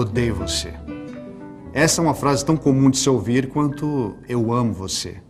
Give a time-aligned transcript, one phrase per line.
[0.00, 0.74] odeio você.
[1.72, 5.22] Essa é uma frase tão comum de se ouvir quanto eu amo você.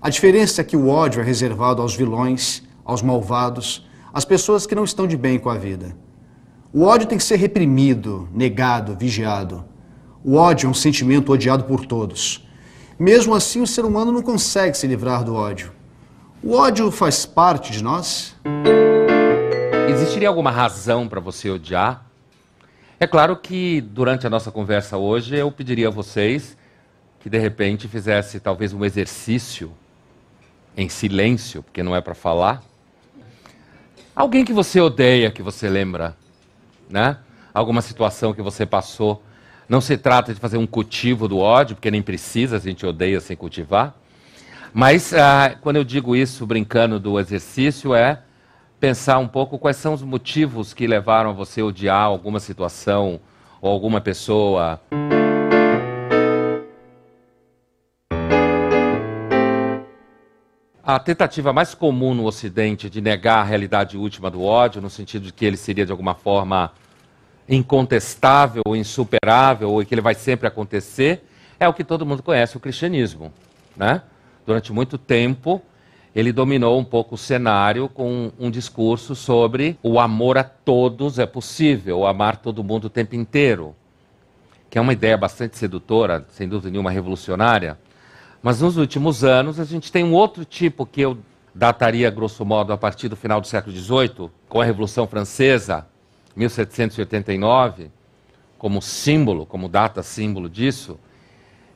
[0.00, 4.74] A diferença é que o ódio é reservado aos vilões, aos malvados, às pessoas que
[4.74, 5.96] não estão de bem com a vida.
[6.72, 9.64] O ódio tem que ser reprimido, negado, vigiado.
[10.22, 12.46] O ódio é um sentimento odiado por todos.
[12.98, 15.72] Mesmo assim, o ser humano não consegue se livrar do ódio.
[16.42, 18.36] O ódio faz parte de nós?
[19.88, 22.06] Existiria alguma razão para você odiar?
[23.04, 26.56] É claro que durante a nossa conversa hoje eu pediria a vocês
[27.20, 29.70] que de repente fizesse talvez um exercício
[30.74, 32.62] em silêncio, porque não é para falar.
[34.16, 36.16] Alguém que você odeia, que você lembra,
[36.88, 37.18] né?
[37.52, 39.22] Alguma situação que você passou.
[39.68, 43.20] Não se trata de fazer um cultivo do ódio, porque nem precisa, a gente odeia
[43.20, 43.94] sem cultivar.
[44.72, 48.22] Mas ah, quando eu digo isso, brincando do exercício, é
[48.80, 53.20] pensar um pouco quais são os motivos que levaram a você odiar alguma situação
[53.60, 54.80] ou alguma pessoa.
[60.86, 65.26] A tentativa mais comum no Ocidente de negar a realidade última do ódio, no sentido
[65.26, 66.72] de que ele seria de alguma forma
[67.48, 71.26] incontestável, insuperável, ou que ele vai sempre acontecer,
[71.58, 73.32] é o que todo mundo conhece, o cristianismo.
[73.74, 74.02] Né?
[74.46, 75.62] Durante muito tempo,
[76.14, 81.26] ele dominou um pouco o cenário com um discurso sobre o amor a todos é
[81.26, 83.74] possível, amar todo mundo o tempo inteiro,
[84.70, 87.76] que é uma ideia bastante sedutora, sem dúvida nenhuma revolucionária.
[88.40, 91.18] Mas nos últimos anos a gente tem um outro tipo que eu
[91.52, 95.86] dataria, grosso modo, a partir do final do século XVIII, com a Revolução Francesa,
[96.36, 97.90] 1789,
[98.58, 100.98] como símbolo, como data símbolo disso,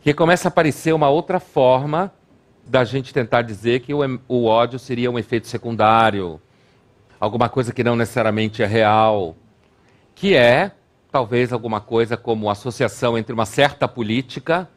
[0.03, 2.13] que começa a aparecer uma outra forma
[2.69, 6.41] da gente tentar dizer que o, o ódio seria um efeito secundário,
[7.19, 9.35] alguma coisa que não necessariamente é real,
[10.15, 10.73] que é
[11.11, 14.69] talvez alguma coisa como associação entre uma certa política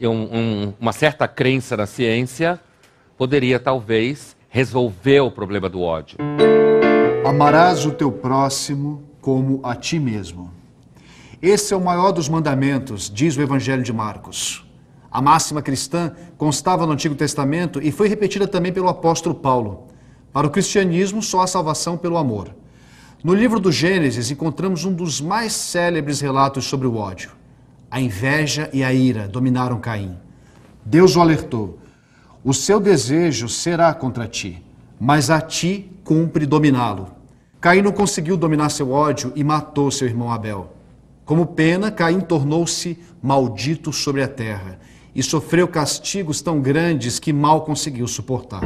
[0.00, 2.60] e um, um, uma certa crença na ciência
[3.16, 6.18] poderia talvez resolver o problema do ódio.
[7.24, 10.52] Amarás o teu próximo como a ti mesmo.
[11.40, 14.63] Esse é o maior dos mandamentos, diz o Evangelho de Marcos.
[15.14, 19.86] A máxima cristã constava no Antigo Testamento e foi repetida também pelo apóstolo Paulo.
[20.32, 22.52] Para o cristianismo, só há salvação pelo amor.
[23.22, 27.30] No livro do Gênesis, encontramos um dos mais célebres relatos sobre o ódio.
[27.88, 30.18] A inveja e a ira dominaram Caim.
[30.84, 31.78] Deus o alertou:
[32.42, 34.60] O seu desejo será contra ti,
[34.98, 37.06] mas a ti cumpre dominá-lo.
[37.60, 40.74] Caim não conseguiu dominar seu ódio e matou seu irmão Abel.
[41.24, 44.80] Como pena, Caim tornou-se maldito sobre a terra
[45.14, 48.62] e sofreu castigos tão grandes que mal conseguiu suportar.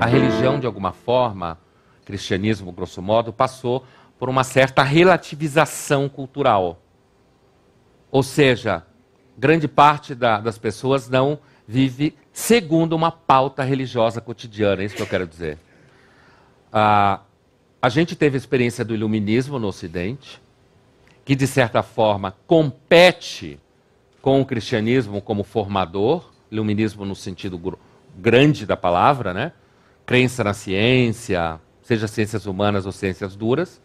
[0.00, 1.58] A religião, de alguma forma,
[2.04, 3.84] cristianismo, grosso modo, passou
[4.18, 6.80] por uma certa relativização cultural.
[8.10, 8.84] Ou seja,
[9.36, 15.02] grande parte da, das pessoas não vive segundo uma pauta religiosa cotidiana, é isso que
[15.02, 15.58] eu quero dizer.
[16.72, 17.20] Ah,
[17.80, 20.40] a gente teve a experiência do iluminismo no Ocidente,
[21.24, 23.58] que de certa forma compete
[24.24, 27.74] com o cristianismo como formador, iluminismo no sentido gr
[28.16, 29.52] grande da palavra, né?
[30.06, 33.82] Crença na ciência, seja ciências humanas ou ciências duras.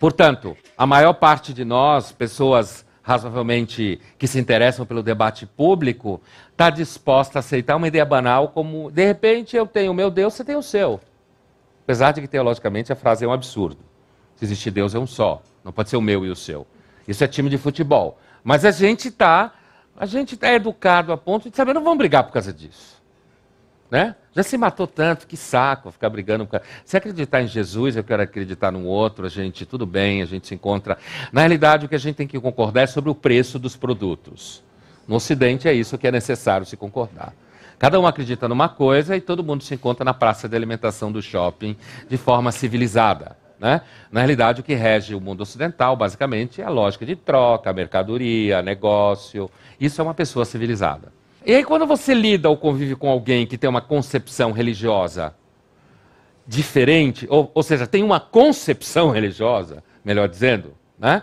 [0.00, 6.68] Portanto, a maior parte de nós, pessoas razoavelmente que se interessam pelo debate público, está
[6.68, 10.42] disposta a aceitar uma ideia banal como, de repente, eu tenho o meu Deus, você
[10.42, 11.00] tem o seu.
[11.84, 13.78] Apesar de que, teologicamente, a frase é um absurdo.
[14.34, 15.40] Se existe Deus, é um só.
[15.62, 16.66] Não pode ser o meu e o seu.
[17.06, 18.18] Isso é time de futebol.
[18.44, 19.52] Mas a gente está
[19.96, 23.00] a gente está educado a ponto de saber, não vamos brigar por causa disso.
[23.90, 24.16] Né?
[24.34, 26.48] Já se matou tanto, que saco ficar brigando.
[26.84, 30.48] Se acreditar em Jesus, eu quero acreditar no outro, a gente, tudo bem, a gente
[30.48, 30.98] se encontra.
[31.30, 34.64] Na realidade, o que a gente tem que concordar é sobre o preço dos produtos.
[35.06, 37.32] No Ocidente é isso que é necessário se concordar.
[37.78, 41.22] Cada um acredita numa coisa e todo mundo se encontra na praça de alimentação do
[41.22, 41.76] shopping
[42.08, 43.36] de forma civilizada.
[43.64, 43.80] Né?
[44.12, 48.60] Na realidade, o que rege o mundo ocidental, basicamente, é a lógica de troca, mercadoria,
[48.60, 49.50] negócio.
[49.80, 51.10] Isso é uma pessoa civilizada.
[51.46, 55.34] E aí, quando você lida ou convive com alguém que tem uma concepção religiosa
[56.46, 61.22] diferente, ou, ou seja, tem uma concepção religiosa, melhor dizendo, né?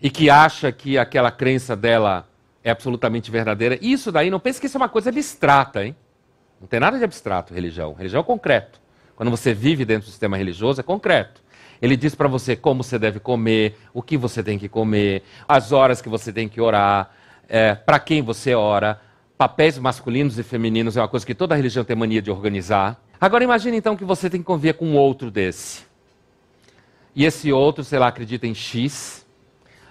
[0.00, 2.26] e que acha que aquela crença dela
[2.62, 5.94] é absolutamente verdadeira, isso daí, não pense que isso é uma coisa abstrata, hein?
[6.58, 7.92] Não tem nada de abstrato religião.
[7.92, 8.80] Religião é concreto.
[9.14, 11.43] Quando você vive dentro do sistema religioso, é concreto.
[11.80, 15.72] Ele diz para você como você deve comer, o que você tem que comer, as
[15.72, 17.10] horas que você tem que orar,
[17.48, 19.00] é, para quem você ora.
[19.36, 23.00] Papéis masculinos e femininos é uma coisa que toda religião tem mania de organizar.
[23.20, 25.84] Agora imagine então que você tem que conviver com outro desse.
[27.14, 29.24] E esse outro, sei lá, acredita em X.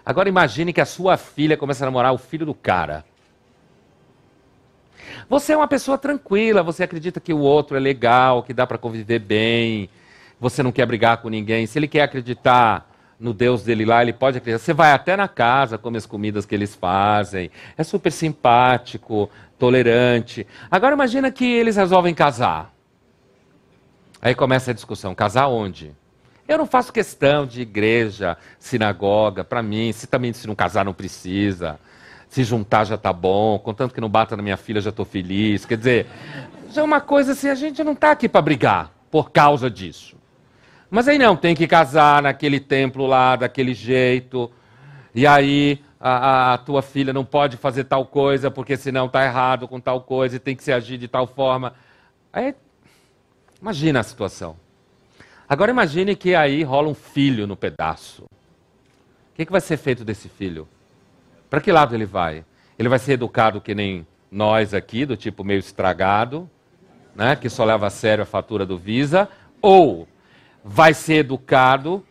[0.06, 3.06] Agora imagine que a sua filha começa a namorar o filho do cara.
[5.30, 8.78] Você é uma pessoa tranquila, você acredita que o outro é legal, que dá para
[8.78, 9.90] conviver bem,
[10.44, 11.66] você não quer brigar com ninguém.
[11.66, 14.62] Se ele quer acreditar no Deus dele lá, ele pode acreditar.
[14.62, 20.46] Você vai até na casa, come as comidas que eles fazem, é super simpático, tolerante.
[20.70, 22.74] Agora imagina que eles resolvem casar.
[24.22, 25.96] Aí começa a discussão: casar onde?
[26.46, 30.94] Eu não faço questão de igreja, sinagoga, para mim, se também se não casar não
[30.94, 31.80] precisa.
[32.28, 35.66] Se juntar já tá bom, contanto que não bata na minha filha já estou feliz.
[35.66, 36.08] Quer dizer,
[36.70, 40.18] já é uma coisa assim, a gente não está aqui para brigar por causa disso.
[40.94, 44.52] Mas aí não, tem que casar naquele templo lá, daquele jeito.
[45.16, 49.68] E aí a, a, tua filha não pode fazer tal coisa porque senão está errado
[49.68, 51.74] com tal coisa e tem que se agir de tal forma.
[52.32, 52.54] Aí,
[53.60, 54.56] imagina a situação.
[55.50, 58.26] Agora imagine que aí rola um filho no pedaço.
[58.26, 60.68] O que, que vai ser feito desse filho?
[61.50, 62.46] Para que lado ele vai?
[62.78, 66.48] Ele vai ser educado que nem nós aqui, do tipo meio estragado,
[67.16, 69.28] né, que só leva a sério a fatura do Visa,
[69.60, 70.08] ou
[70.64, 72.06] vai ser educado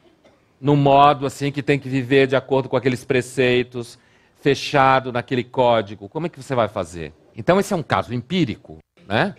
[0.61, 3.99] no modo assim que tem que viver de acordo com aqueles preceitos,
[4.41, 6.09] fechado naquele código.
[6.09, 7.13] Como é que você vai fazer?
[7.37, 8.79] Então esse é um caso empírico,
[9.09, 9.35] né?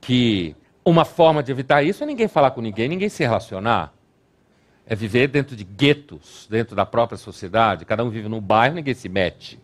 [0.00, 0.54] Que
[0.84, 3.92] uma forma de evitar isso é ninguém falar com ninguém, ninguém se relacionar.
[4.84, 7.84] É viver dentro de guetos, dentro da própria sociedade.
[7.84, 9.60] Cada um vive num bairro, ninguém se mete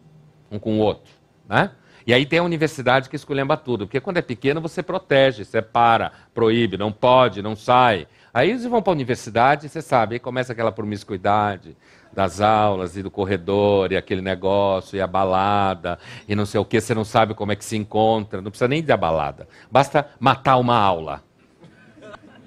[0.51, 1.13] um com o outro.
[1.49, 1.73] Né?
[2.07, 3.87] E aí tem a universidade que escolhemba tudo.
[3.87, 8.07] Porque quando é pequeno, você protege, separa, proíbe, não pode, não sai.
[8.39, 11.77] Aí eles vão para a universidade, você sabe, aí começa aquela promiscuidade,
[12.13, 15.99] das aulas e do corredor e aquele negócio e a balada
[16.29, 18.69] e não sei o que, você não sabe como é que se encontra, não precisa
[18.69, 21.21] nem da balada, basta matar uma aula.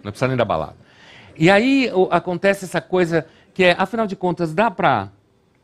[0.02, 0.78] Não precisa nem da balada.
[1.38, 5.10] E aí o, acontece essa coisa que é, afinal de contas, dá para.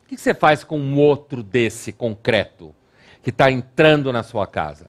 [0.04, 2.74] O que, que você faz com um outro desse concreto
[3.22, 4.84] que está entrando na sua casa?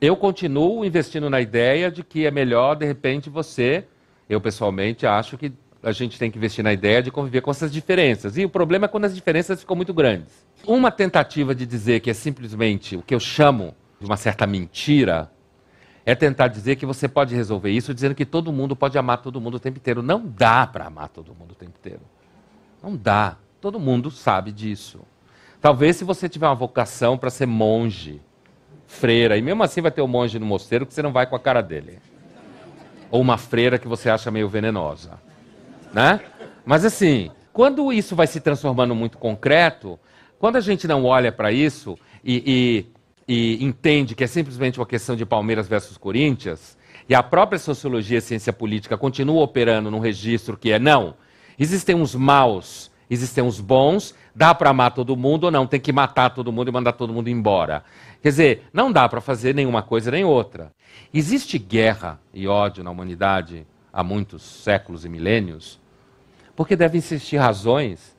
[0.00, 3.84] Eu continuo investindo na ideia de que é melhor, de repente, você.
[4.28, 5.52] Eu, pessoalmente, acho que
[5.82, 8.36] a gente tem que investir na ideia de conviver com essas diferenças.
[8.36, 10.44] E o problema é quando as diferenças ficam muito grandes.
[10.66, 15.30] Uma tentativa de dizer que é simplesmente o que eu chamo de uma certa mentira
[16.04, 19.40] é tentar dizer que você pode resolver isso dizendo que todo mundo pode amar todo
[19.40, 20.02] mundo o tempo inteiro.
[20.02, 22.02] Não dá para amar todo mundo o tempo inteiro.
[22.82, 23.36] Não dá.
[23.60, 25.00] Todo mundo sabe disso.
[25.60, 28.20] Talvez se você tiver uma vocação para ser monge,
[28.86, 29.36] freira.
[29.36, 31.40] E mesmo assim vai ter um monge no mosteiro que você não vai com a
[31.40, 31.98] cara dele.
[33.10, 35.18] Ou uma freira que você acha meio venenosa.
[35.92, 36.20] Né?
[36.64, 39.98] Mas assim, quando isso vai se transformando muito concreto,
[40.38, 42.86] quando a gente não olha para isso e,
[43.26, 46.76] e, e, entende que é simplesmente uma questão de Palmeiras versus Corinthians,
[47.08, 51.14] e a própria sociologia e ciência política continua operando num registro que é não,
[51.58, 55.92] existem uns maus, existem uns bons, dá para amar todo mundo ou não, tem que
[55.92, 57.84] matar todo mundo e mandar todo mundo embora.
[58.22, 60.72] Quer dizer, não dá para fazer nenhuma coisa nem outra.
[61.12, 65.80] Existe guerra e ódio na humanidade há muitos séculos e milênios,
[66.54, 68.16] porque devem existir razões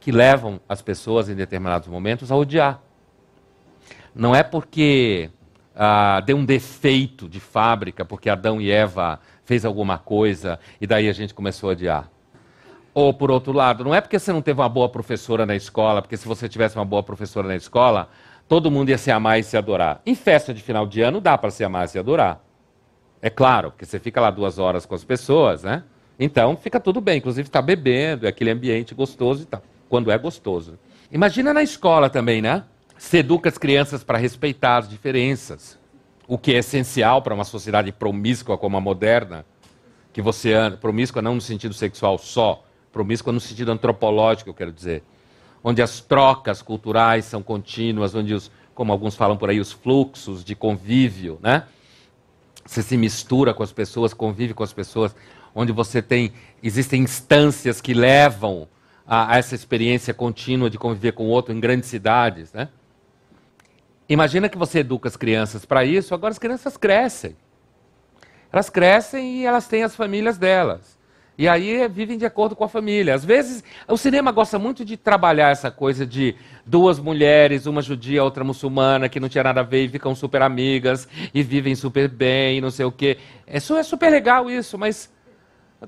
[0.00, 2.80] que levam as pessoas em determinados momentos a odiar.
[4.14, 5.30] Não é porque
[5.74, 11.08] ah, deu um defeito de fábrica, porque Adão e Eva fez alguma coisa e daí
[11.08, 12.10] a gente começou a odiar.
[12.96, 16.00] Ou, por outro lado, não é porque você não teve uma boa professora na escola,
[16.00, 18.08] porque se você tivesse uma boa professora na escola,
[18.48, 20.00] todo mundo ia se amar e se adorar.
[20.06, 22.42] Em festa de final de ano dá para se amar e se adorar.
[23.20, 25.82] É claro, porque você fica lá duas horas com as pessoas, né?
[26.18, 30.16] Então fica tudo bem, inclusive está bebendo, é aquele ambiente gostoso e tal, quando é
[30.16, 30.78] gostoso.
[31.12, 32.64] Imagina na escola também, né?
[32.96, 35.78] Se educa as crianças para respeitar as diferenças,
[36.26, 39.44] o que é essencial para uma sociedade promíscua como a moderna,
[40.14, 42.62] que você anda, promíscua não no sentido sexual só,
[42.96, 45.02] promíscua no sentido antropológico, eu quero dizer
[45.62, 50.42] onde as trocas culturais são contínuas, onde os, como alguns falam por aí, os fluxos
[50.42, 51.64] de convívio, né?
[52.64, 55.14] Você se mistura com as pessoas, convive com as pessoas,
[55.54, 58.66] onde você tem, existem instâncias que levam
[59.06, 62.70] a, a essa experiência contínua de conviver com o outro em grandes cidades, né?
[64.08, 67.36] Imagina que você educa as crianças para isso, agora as crianças crescem.
[68.50, 70.95] Elas crescem e elas têm as famílias delas.
[71.38, 73.14] E aí vivem de acordo com a família.
[73.14, 78.24] Às vezes, o cinema gosta muito de trabalhar essa coisa de duas mulheres, uma judia,
[78.24, 82.08] outra muçulmana, que não tinha nada a ver e ficam super amigas e vivem super
[82.08, 83.18] bem, não sei o quê.
[83.46, 85.12] É, é super legal isso, mas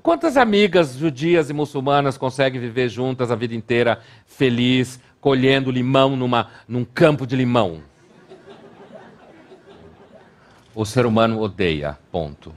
[0.03, 6.47] quantas amigas judias e muçulmanas conseguem viver juntas a vida inteira, feliz, colhendo limão numa,
[6.67, 7.81] num campo de limão?
[10.75, 12.53] O ser humano odeia, ponto.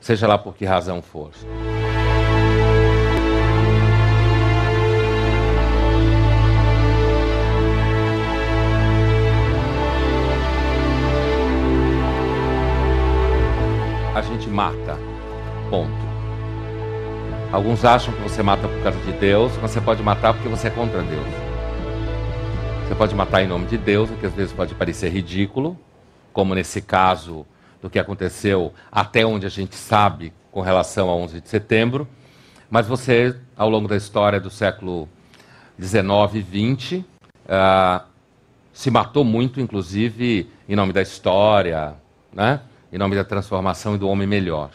[0.00, 1.30] Seja lá por que razão for.
[14.14, 14.98] A gente mata.
[15.70, 16.10] Ponto.
[17.52, 20.68] Alguns acham que você mata por causa de Deus, mas você pode matar porque você
[20.68, 21.26] é contra Deus.
[22.86, 25.78] Você pode matar em nome de Deus, o que às vezes pode parecer ridículo,
[26.32, 27.46] como nesse caso
[27.80, 32.06] do que aconteceu até onde a gente sabe com relação a 11 de setembro.
[32.70, 35.08] Mas você, ao longo da história do século
[35.78, 38.04] 19 e 20, uh,
[38.72, 41.94] se matou muito, inclusive, em nome da história,
[42.32, 42.60] né?
[42.92, 44.70] em nome da transformação e do homem melhor.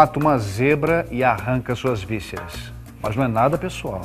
[0.00, 2.72] Mata uma zebra e arranca suas vísceras.
[3.02, 4.00] Mas não é nada pessoal.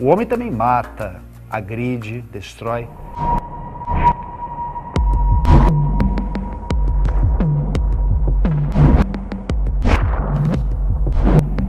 [0.00, 2.88] O homem também mata, agride, destrói.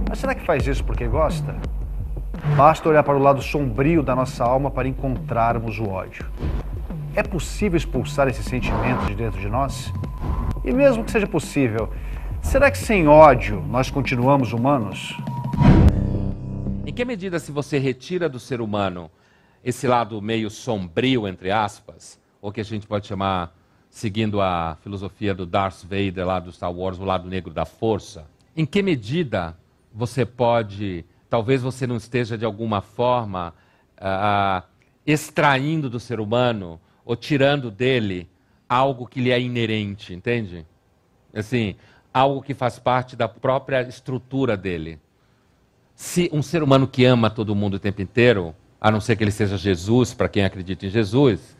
[0.09, 1.55] Mas será que faz isso porque gosta?
[2.57, 6.25] Basta olhar para o lado sombrio da nossa alma para encontrarmos o ódio.
[7.15, 9.93] É possível expulsar esse sentimento de dentro de nós?
[10.63, 11.91] E mesmo que seja possível,
[12.45, 15.17] Será que sem ódio nós continuamos humanos?
[16.85, 19.11] Em que medida, se você retira do ser humano
[19.63, 23.53] esse lado meio sombrio, entre aspas, ou que a gente pode chamar,
[23.89, 28.27] seguindo a filosofia do Darth Vader lá do Star Wars, o lado negro da força,
[28.55, 29.57] em que medida
[29.91, 33.53] você pode, talvez você não esteja de alguma forma
[33.97, 34.63] uh,
[35.05, 38.29] extraindo do ser humano ou tirando dele
[38.69, 40.65] algo que lhe é inerente, entende?
[41.33, 41.75] Assim,
[42.15, 44.97] algo que faz parte da própria estrutura dele.
[45.93, 49.23] Se um ser humano que ama todo mundo o tempo inteiro, a não ser que
[49.25, 51.57] ele seja Jesus, para quem acredita em Jesus,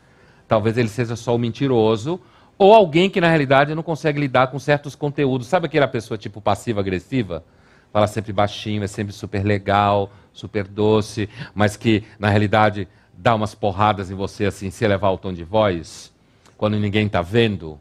[0.48, 2.22] talvez ele seja só um mentiroso
[2.58, 5.48] ou alguém que na realidade não consegue lidar com certos conteúdos.
[5.48, 7.44] Sabe aquela pessoa tipo passiva-agressiva?
[7.92, 13.54] Fala sempre baixinho, é sempre super legal, super doce, mas que na realidade dá umas
[13.54, 16.14] porradas em você assim, se elevar o tom de voz,
[16.56, 17.78] quando ninguém está vendo.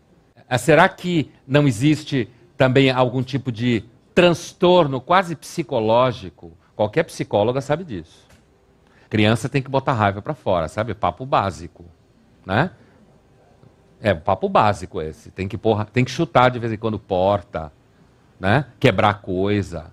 [0.49, 3.85] Ah, será que não existe também algum tipo de
[4.15, 6.53] transtorno quase psicológico.
[6.77, 8.27] Qualquer psicóloga sabe disso.
[9.09, 10.95] Criança tem que botar raiva para fora, sabe?
[10.95, 11.85] Papo básico,
[12.45, 12.71] né?
[14.01, 15.31] É, papo básico esse.
[15.31, 17.73] Tem que, porra, tem que chutar de vez em quando porta,
[18.39, 18.67] né?
[18.79, 19.93] Quebrar coisa.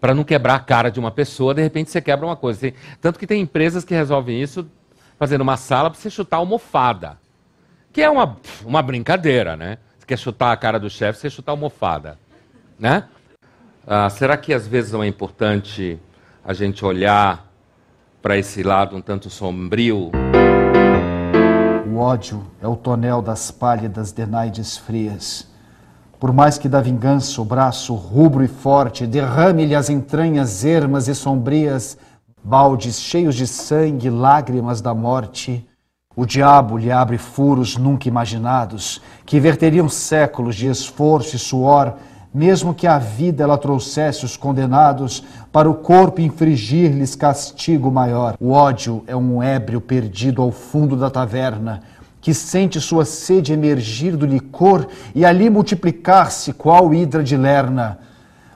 [0.00, 2.60] Para não quebrar a cara de uma pessoa, de repente você quebra uma coisa.
[2.60, 4.70] Tem, tanto que tem empresas que resolvem isso
[5.18, 7.18] fazendo uma sala para você chutar almofada.
[7.92, 9.78] Que é uma, uma brincadeira, né?
[10.10, 12.18] Quer chutar a cara do chefe, você chutar a almofada.
[12.76, 13.04] Né?
[13.86, 16.00] Ah, será que às vezes não é importante
[16.44, 17.48] a gente olhar
[18.20, 20.10] para esse lado um tanto sombrio?
[21.86, 25.46] O ódio é o tonel das pálidas denaides frias.
[26.18, 31.14] Por mais que da vingança o braço rubro e forte derrame-lhe as entranhas ermas e
[31.14, 31.96] sombrias,
[32.42, 35.64] baldes cheios de sangue, lágrimas da morte,
[36.20, 41.94] o diabo lhe abre furos nunca imaginados, que verteriam séculos de esforço e suor,
[42.32, 48.36] mesmo que a vida ela trouxesse os condenados para o corpo infligir-lhes castigo maior.
[48.38, 51.80] O ódio é um ébrio perdido ao fundo da taverna,
[52.20, 57.98] que sente sua sede emergir do licor e ali multiplicar-se qual hidra de lerna.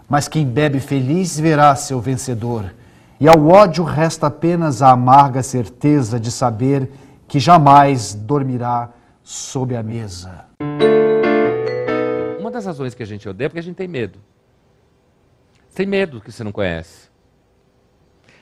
[0.07, 2.75] Mas quem bebe feliz verá seu vencedor.
[3.19, 6.91] E ao ódio resta apenas a amarga certeza de saber
[7.35, 10.47] que jamais dormirá sob a mesa.
[12.39, 14.21] Uma das razões que a gente odeia é porque a gente tem medo.
[15.75, 17.09] Tem medo que você não conhece.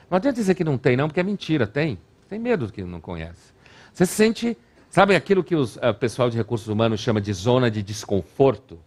[0.07, 1.97] Não adianta dizer que não tem, não, porque é mentira, tem.
[2.29, 3.51] Tem medo do que não conhece.
[3.91, 4.55] Você se sente,
[4.91, 8.79] sabe aquilo que o uh, pessoal de recursos humanos chama de zona de desconforto?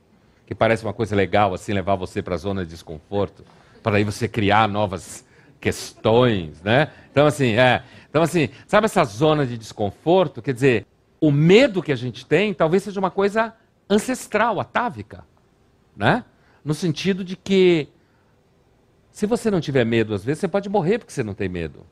[0.47, 3.45] Que parece uma coisa legal, assim, levar você para a zona de desconforto,
[3.83, 5.27] para aí você criar novas
[5.61, 6.93] questões, né?
[7.11, 7.83] Então, assim, é.
[8.17, 10.41] Então, assim, sabe essa zona de desconforto?
[10.41, 10.87] Quer dizer,
[11.21, 13.53] o medo que a gente tem talvez seja uma coisa
[13.91, 15.23] ancestral, atávica,
[15.95, 16.25] né?
[16.65, 17.89] no sentido de que
[19.11, 21.85] se você não tiver medo, às vezes você pode morrer porque você não tem medo.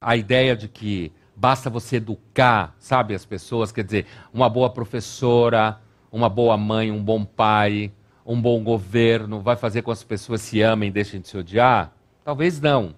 [0.00, 5.78] A ideia de que basta você educar, sabe, as pessoas, quer dizer, uma boa professora,
[6.10, 7.92] uma boa mãe, um bom pai,
[8.26, 11.36] um bom governo vai fazer com que as pessoas se amem e deixem de se
[11.38, 11.92] odiar?
[12.24, 12.94] Talvez não.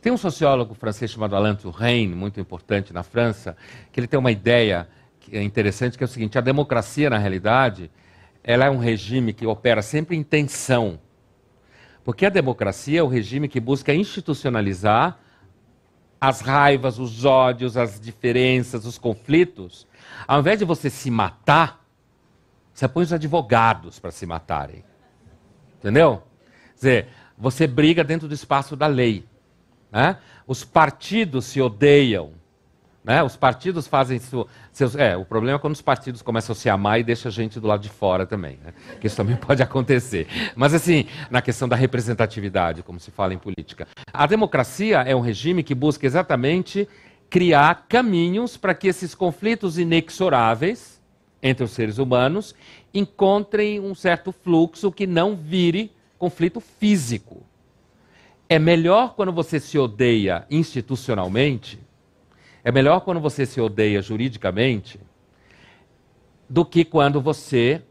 [0.00, 3.56] Tem um sociólogo francês chamado Alain Touraine, muito importante na França,
[3.92, 4.88] que ele tem uma ideia
[5.32, 7.90] é interessante, que é o seguinte: a democracia, na realidade,
[8.42, 11.00] ela é um regime que opera sempre em tensão.
[12.04, 15.18] Porque a democracia é o regime que busca institucionalizar
[16.20, 19.86] as raivas, os ódios, as diferenças, os conflitos.
[20.26, 21.84] Ao invés de você se matar,
[22.76, 24.84] você põe os advogados para se matarem.
[25.78, 26.22] Entendeu?
[26.72, 29.24] Quer dizer, você briga dentro do espaço da lei.
[29.90, 30.18] Né?
[30.46, 32.32] Os partidos se odeiam.
[33.02, 33.22] Né?
[33.22, 34.20] Os partidos fazem
[34.72, 34.94] seus.
[34.94, 37.58] É, o problema é quando os partidos começam a se amar e deixam a gente
[37.58, 38.58] do lado de fora também.
[38.62, 38.74] Né?
[39.00, 40.26] Que isso também pode acontecer.
[40.54, 43.88] Mas, assim, na questão da representatividade, como se fala em política.
[44.12, 46.86] A democracia é um regime que busca exatamente
[47.30, 50.95] criar caminhos para que esses conflitos inexoráveis
[51.42, 52.54] entre os seres humanos
[52.92, 57.42] encontrem um certo fluxo que não vire conflito físico.
[58.48, 61.78] É melhor quando você se odeia institucionalmente,
[62.62, 65.00] é melhor quando você se odeia juridicamente,
[66.48, 67.82] do que quando você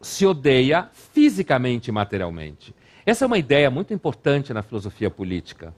[0.00, 2.74] se odeia fisicamente e materialmente.
[3.06, 5.74] Essa é uma ideia muito importante na filosofia política.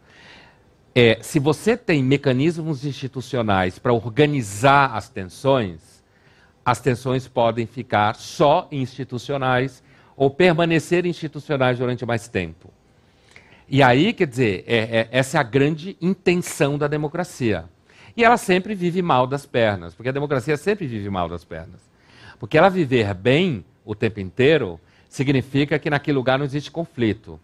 [0.95, 5.92] É, se você tem mecanismos institucionais para organizar as tensões,
[6.65, 9.83] as tensões podem ficar só institucionais
[10.17, 12.71] ou permanecer institucionais durante mais tempo.
[13.69, 17.65] E aí, quer dizer, é, é, essa é a grande intenção da democracia.
[18.17, 21.81] E ela sempre vive mal das pernas, porque a democracia sempre vive mal das pernas.
[22.39, 27.41] Porque ela viver bem o tempo inteiro significa que naquele lugar não existe conflito.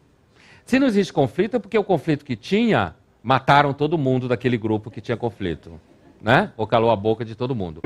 [0.67, 4.91] Se não existe conflito, é porque o conflito que tinha, mataram todo mundo daquele grupo
[4.91, 5.81] que tinha conflito.
[6.21, 6.53] Né?
[6.57, 7.81] Ou calou a boca de todo mundo.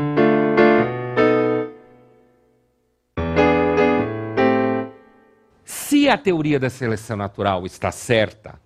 [6.12, 8.60] A teoria da seleção natural está certa,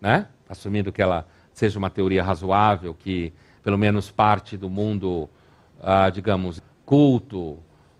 [0.00, 0.26] né?
[0.48, 5.28] assumindo que ela seja uma teoria razoável, que pelo menos parte do mundo,
[5.82, 7.58] ah, digamos, culto,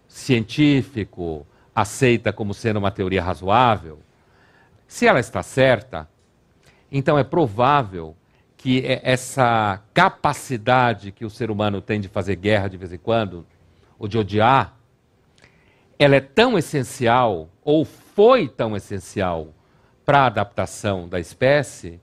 [0.08, 3.98] científico, aceita como sendo uma teoria razoável,
[4.86, 6.08] se ela está certa,
[6.90, 8.16] então é provável
[8.56, 13.44] que essa capacidade que o ser humano tem de fazer guerra de vez em quando,
[13.98, 14.74] ou de odiar,
[15.98, 17.86] ela é tão essencial, ou
[18.16, 19.52] foi tão essencial
[20.02, 22.00] para a adaptação da espécie,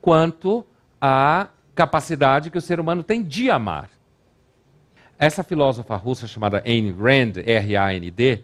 [0.00, 0.64] quanto
[0.98, 3.90] a capacidade que o ser humano tem de amar.
[5.18, 8.40] Essa filósofa russa chamada Ayn Rand, R-A-N-D,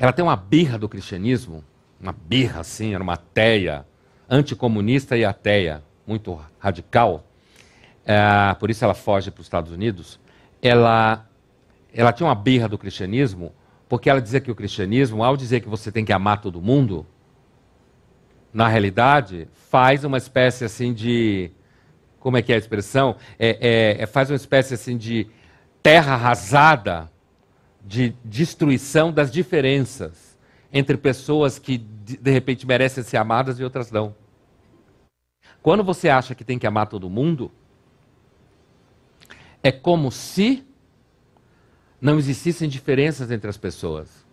[0.00, 1.62] ela tem uma birra do cristianismo,
[2.00, 3.86] uma birra assim, era uma ateia,
[4.28, 7.24] anticomunista e ateia, muito radical.
[8.04, 10.18] É, por isso ela foge para os Estados Unidos.
[10.60, 11.24] Ela,
[11.94, 13.54] ela tinha uma birra do cristianismo
[13.88, 17.06] porque ela dizia que o cristianismo, ao dizer que você tem que amar todo mundo,
[18.52, 21.50] na realidade, faz uma espécie assim de.
[22.18, 23.16] Como é que é a expressão?
[23.38, 25.28] É, é, é faz uma espécie assim de
[25.82, 27.10] terra arrasada,
[27.84, 30.36] de destruição das diferenças
[30.72, 34.14] entre pessoas que de, repente merecem ser amadas e outras não.
[35.62, 37.50] Quando você acha que tem que amar todo mundo,
[39.62, 40.66] é como se
[42.00, 44.24] não existissem diferenças entre as pessoas.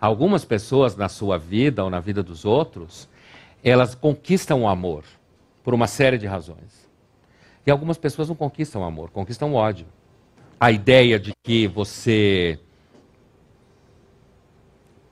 [0.00, 3.08] Algumas pessoas na sua vida ou na vida dos outros,
[3.62, 5.04] elas conquistam o amor
[5.62, 6.88] por uma série de razões.
[7.66, 9.86] E algumas pessoas não conquistam o amor, conquistam o ódio.
[10.58, 12.58] A ideia de que você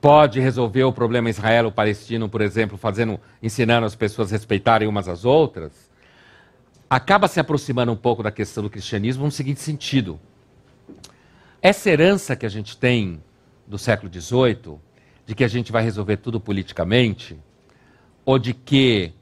[0.01, 5.23] pode resolver o problema israelo-palestino, por exemplo, fazendo, ensinando as pessoas a respeitarem umas às
[5.23, 5.89] outras,
[6.89, 10.19] acaba se aproximando um pouco da questão do cristianismo no seguinte sentido.
[11.61, 13.21] Essa herança que a gente tem
[13.67, 14.79] do século XVIII,
[15.27, 17.37] de que a gente vai resolver tudo politicamente,
[18.25, 19.13] ou de que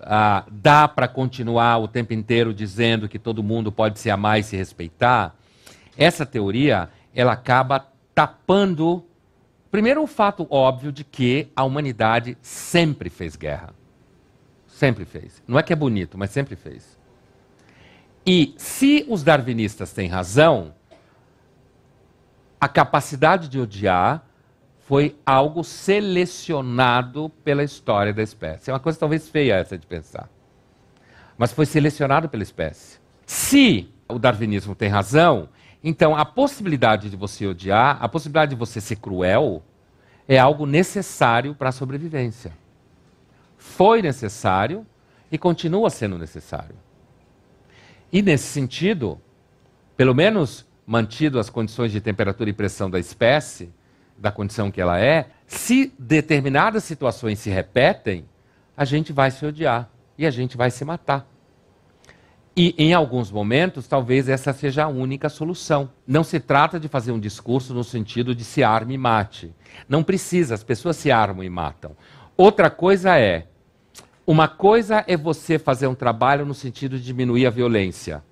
[0.00, 4.42] ah, dá para continuar o tempo inteiro dizendo que todo mundo pode se amar e
[4.42, 5.36] se respeitar,
[5.96, 9.04] essa teoria ela acaba tapando,
[9.70, 13.72] primeiro, o fato óbvio de que a humanidade sempre fez guerra.
[14.66, 15.40] Sempre fez.
[15.46, 16.98] Não é que é bonito, mas sempre fez.
[18.26, 20.74] E se os darwinistas têm razão,
[22.62, 24.24] a capacidade de odiar
[24.86, 28.70] foi algo selecionado pela história da espécie.
[28.70, 30.30] É uma coisa talvez feia essa de pensar.
[31.36, 33.00] Mas foi selecionado pela espécie.
[33.26, 35.48] Se o darwinismo tem razão,
[35.82, 39.60] então a possibilidade de você odiar, a possibilidade de você ser cruel,
[40.28, 42.52] é algo necessário para a sobrevivência.
[43.58, 44.86] Foi necessário
[45.32, 46.76] e continua sendo necessário.
[48.12, 49.20] E nesse sentido,
[49.96, 53.72] pelo menos mantido as condições de temperatura e pressão da espécie,
[54.16, 58.24] da condição que ela é, se determinadas situações se repetem,
[58.76, 61.26] a gente vai se odiar e a gente vai se matar.
[62.54, 65.90] E em alguns momentos, talvez essa seja a única solução.
[66.06, 69.54] Não se trata de fazer um discurso no sentido de se arme e mate.
[69.88, 71.96] Não precisa, as pessoas se armam e matam.
[72.36, 73.46] Outra coisa é,
[74.26, 78.22] uma coisa é você fazer um trabalho no sentido de diminuir a violência.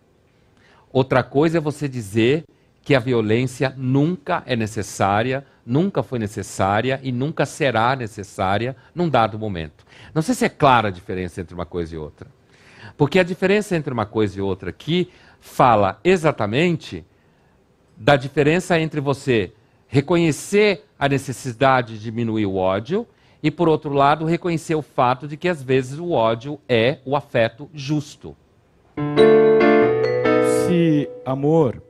[0.92, 2.44] Outra coisa é você dizer
[2.83, 9.38] que a violência nunca é necessária, nunca foi necessária e nunca será necessária num dado
[9.38, 9.85] momento.
[10.14, 12.29] Não sei se é clara a diferença entre uma coisa e outra.
[12.96, 17.05] Porque a diferença entre uma coisa e outra aqui fala exatamente
[17.96, 19.53] da diferença entre você
[19.87, 23.07] reconhecer a necessidade de diminuir o ódio
[23.42, 27.14] e, por outro lado, reconhecer o fato de que às vezes o ódio é o
[27.14, 28.37] afeto justo.
[31.24, 31.83] Amor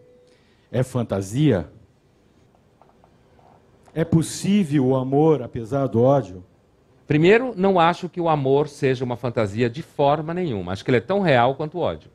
[0.71, 1.71] é fantasia,
[3.95, 6.45] é possível o amor apesar do ódio?
[7.07, 10.73] Primeiro, não acho que o amor seja uma fantasia de forma nenhuma.
[10.73, 12.09] Acho que ele é tão real quanto o ódio.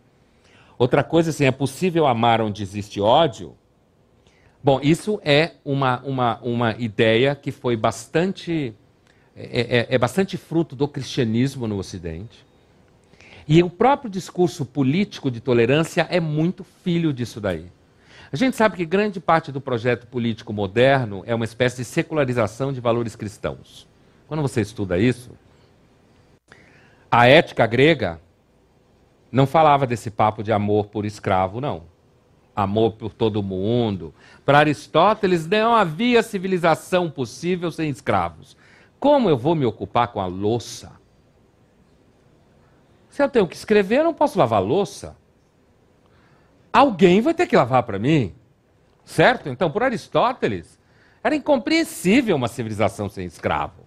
[0.77, 3.55] Outra coisa, assim, é possível amar onde existe ódio?
[4.63, 8.73] Bom, isso é uma, uma, uma ideia que foi bastante.
[9.35, 12.45] É, é, é bastante fruto do cristianismo no Ocidente.
[13.47, 17.67] E o próprio discurso político de tolerância é muito filho disso daí.
[18.31, 22.73] A gente sabe que grande parte do projeto político moderno é uma espécie de secularização
[22.73, 23.87] de valores cristãos.
[24.27, 25.31] Quando você estuda isso,
[27.09, 28.19] a ética grega
[29.31, 31.83] não falava desse papo de amor por escravo, não.
[32.55, 34.13] Amor por todo mundo.
[34.43, 38.57] Para Aristóteles, não havia civilização possível sem escravos.
[38.99, 40.93] Como eu vou me ocupar com a louça?
[43.15, 45.15] Se eu tenho que escrever, eu não posso lavar louça.
[46.73, 48.35] Alguém vai ter que lavar para mim.
[49.05, 49.47] Certo?
[49.47, 50.77] Então, por Aristóteles,
[51.23, 53.85] era incompreensível uma civilização sem escravo.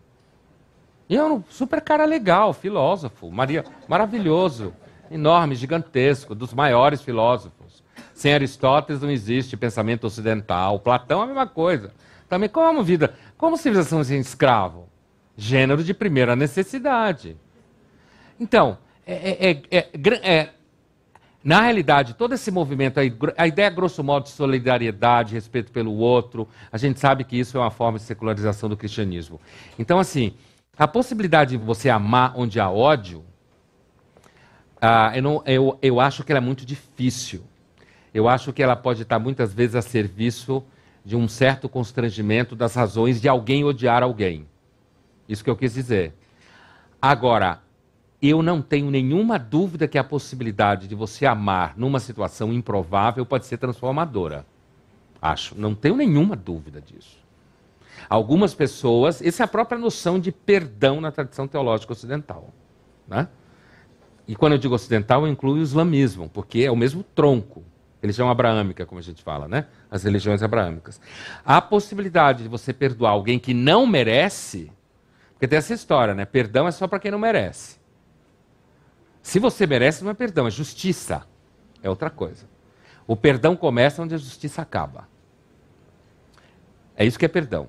[1.10, 4.72] E é um super cara legal, filósofo, Maria, maravilhoso,
[5.10, 7.84] enorme, gigantesco, dos maiores filósofos.
[8.14, 10.80] Sem Aristóteles não existe pensamento ocidental.
[10.80, 11.92] Platão é a mesma coisa.
[12.30, 14.88] Também como vida, como civilização sem escravo?
[15.36, 17.36] Gênero de primeira necessidade.
[18.40, 18.78] Então,
[19.14, 20.50] é, é, é, é
[21.42, 22.98] na realidade, todo esse movimento,
[23.36, 27.60] a ideia, grosso modo, de solidariedade, respeito pelo outro, a gente sabe que isso é
[27.60, 29.40] uma forma de secularização do cristianismo.
[29.78, 30.34] Então, assim,
[30.76, 33.24] a possibilidade de você amar onde há ódio,
[34.80, 37.42] ah, eu, não, eu, eu acho que ela é muito difícil.
[38.12, 40.62] Eu acho que ela pode estar muitas vezes a serviço
[41.04, 44.46] de um certo constrangimento das razões de alguém odiar alguém.
[45.28, 46.12] Isso que eu quis dizer.
[47.00, 47.60] Agora,
[48.20, 53.46] eu não tenho nenhuma dúvida que a possibilidade de você amar numa situação improvável pode
[53.46, 54.44] ser transformadora.
[55.22, 57.18] Acho, não tenho nenhuma dúvida disso.
[58.08, 62.52] Algumas pessoas, essa é a própria noção de perdão na tradição teológica ocidental.
[63.06, 63.28] Né?
[64.26, 67.64] E quando eu digo ocidental, eu incluo o islamismo, porque é o mesmo tronco.
[68.00, 69.66] Religião abraâmica, como a gente fala, né?
[69.90, 71.00] As religiões abraâmicas.
[71.44, 74.70] A possibilidade de você perdoar alguém que não merece,
[75.32, 76.24] porque tem essa história, né?
[76.24, 77.78] Perdão é só para quem não merece.
[79.28, 81.26] Se você merece, não é perdão, é justiça.
[81.82, 82.46] É outra coisa.
[83.06, 85.06] O perdão começa onde a justiça acaba.
[86.96, 87.66] É isso que é perdão.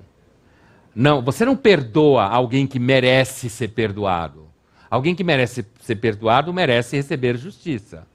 [0.94, 4.48] Não, você não perdoa alguém que merece ser perdoado.
[4.88, 8.06] Alguém que merece ser perdoado merece receber justiça.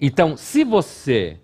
[0.00, 1.40] Então, se você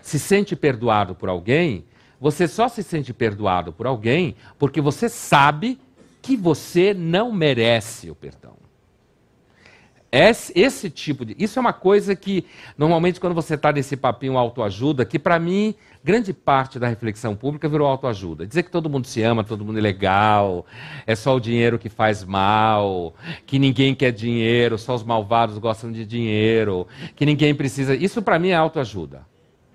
[0.00, 1.84] se sente perdoado por alguém,
[2.18, 5.78] você só se sente perdoado por alguém porque você sabe
[6.22, 8.63] que você não merece o perdão.
[10.16, 11.34] Esse, esse, tipo de.
[11.36, 12.46] Isso é uma coisa que,
[12.78, 15.74] normalmente, quando você está nesse papinho autoajuda, que para mim,
[16.04, 18.46] grande parte da reflexão pública virou autoajuda.
[18.46, 20.64] Dizer que todo mundo se ama, todo mundo é legal,
[21.04, 23.12] é só o dinheiro que faz mal,
[23.44, 27.96] que ninguém quer dinheiro, só os malvados gostam de dinheiro, que ninguém precisa.
[27.96, 29.26] Isso para mim é autoajuda.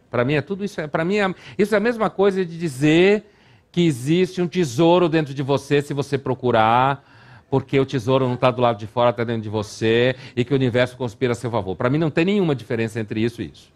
[0.10, 0.88] Para mim é tudo isso.
[0.88, 3.26] Para mim, é, isso é a mesma coisa de dizer
[3.74, 7.09] que existe um tesouro dentro de você se você procurar
[7.50, 10.54] porque o tesouro não está do lado de fora, está dentro de você, e que
[10.54, 11.76] o universo conspira a seu favor.
[11.76, 13.72] Para mim não tem nenhuma diferença entre isso e isso.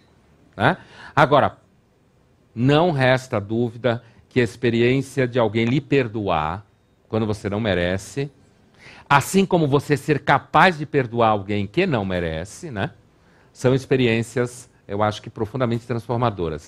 [0.55, 0.77] Né?
[1.15, 1.57] Agora,
[2.53, 6.65] não resta dúvida que a experiência de alguém lhe perdoar
[7.07, 8.31] quando você não merece,
[9.09, 12.91] assim como você ser capaz de perdoar alguém que não merece, né?
[13.51, 16.67] são experiências eu acho que profundamente transformadoras.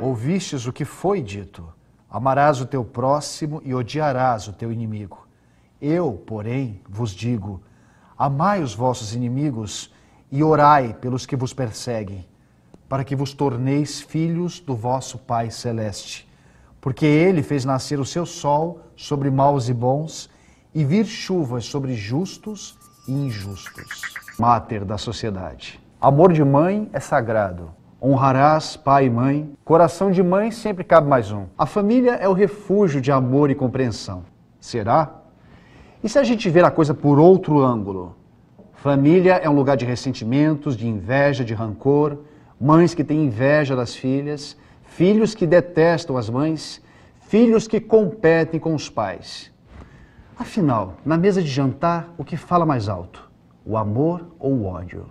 [0.00, 1.72] Ouvistes o que foi dito:
[2.10, 5.21] amarás o teu próximo e odiarás o teu inimigo.
[5.82, 7.60] Eu, porém, vos digo:
[8.16, 9.92] amai os vossos inimigos
[10.30, 12.24] e orai pelos que vos perseguem,
[12.88, 16.30] para que vos torneis filhos do vosso Pai celeste.
[16.80, 20.30] Porque ele fez nascer o seu sol sobre maus e bons
[20.72, 24.02] e vir chuvas sobre justos e injustos.
[24.38, 25.80] Máter da sociedade.
[26.00, 27.70] Amor de mãe é sagrado.
[28.00, 29.52] Honrarás pai e mãe.
[29.64, 31.46] Coração de mãe sempre cabe mais um.
[31.58, 34.24] A família é o refúgio de amor e compreensão.
[34.60, 35.21] Será?
[36.04, 38.16] E se a gente ver a coisa por outro ângulo?
[38.72, 42.18] Família é um lugar de ressentimentos, de inveja, de rancor,
[42.60, 46.82] mães que têm inveja das filhas, filhos que detestam as mães,
[47.28, 49.52] filhos que competem com os pais.
[50.36, 53.30] Afinal, na mesa de jantar, o que fala mais alto?
[53.64, 55.06] O amor ou o ódio?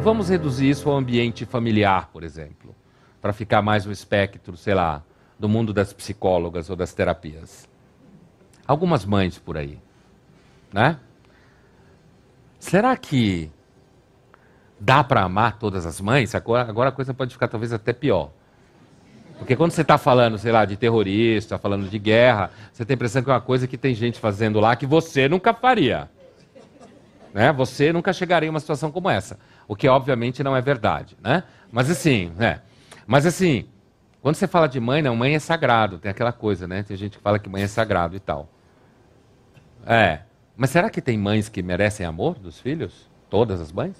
[0.00, 2.74] Vamos reduzir isso ao ambiente familiar, por exemplo,
[3.20, 5.02] para ficar mais no espectro, sei lá,
[5.38, 7.68] do mundo das psicólogas ou das terapias.
[8.66, 9.78] Algumas mães por aí,
[10.72, 10.98] né?
[12.58, 13.50] Será que
[14.80, 16.34] dá para amar todas as mães?
[16.34, 18.30] Agora, agora a coisa pode ficar talvez até pior.
[19.38, 22.96] Porque quando você está falando, sei lá, de terrorista, falando de guerra, você tem a
[22.96, 26.08] impressão que é uma coisa que tem gente fazendo lá que você nunca faria.
[27.34, 27.52] Né?
[27.52, 29.38] Você nunca chegaria em uma situação como essa.
[29.66, 31.42] O que obviamente não é verdade, né?
[31.70, 32.60] Mas assim, né?
[33.06, 33.66] Mas assim,
[34.22, 36.82] quando você fala de mãe, não, mãe é sagrado, tem aquela coisa, né?
[36.82, 38.48] Tem gente que fala que mãe é sagrado e tal.
[39.86, 40.20] É.
[40.56, 43.10] Mas será que tem mães que merecem amor dos filhos?
[43.28, 43.96] Todas as mães?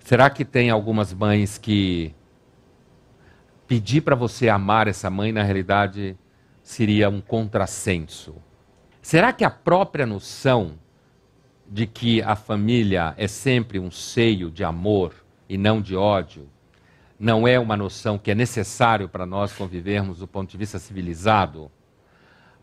[0.00, 2.14] Será que tem algumas mães que
[3.66, 6.16] pedir para você amar essa mãe, na realidade,
[6.62, 8.36] seria um contrassenso?
[9.00, 10.78] Será que a própria noção
[11.66, 15.14] de que a família é sempre um seio de amor
[15.48, 16.48] e não de ódio,
[17.18, 21.70] não é uma noção que é necessário para nós convivermos do ponto de vista civilizado,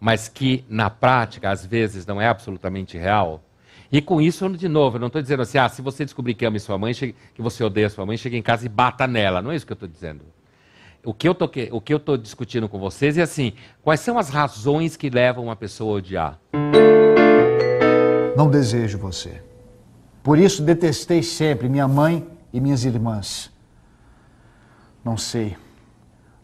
[0.01, 3.43] mas que na prática às vezes não é absolutamente real.
[3.91, 6.45] E com isso, de novo, eu não estou dizendo assim, ah, se você descobrir que
[6.45, 9.41] ama sua mãe, que você odeia sua mãe, chegue em casa e bata nela.
[9.41, 10.23] Não é isso que eu estou dizendo.
[11.03, 15.43] O que eu estou discutindo com vocês é assim, quais são as razões que levam
[15.45, 16.39] uma pessoa a odiar?
[18.35, 19.41] Não desejo você.
[20.23, 23.51] Por isso detestei sempre minha mãe e minhas irmãs.
[25.03, 25.57] Não sei.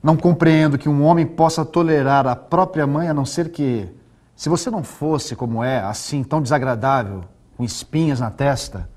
[0.07, 3.89] Não compreendo que um homem possa tolerar a própria mãe a não ser que,
[4.37, 7.25] se você não fosse como é, assim, tão desagradável,
[7.57, 8.89] com espinhas na testa,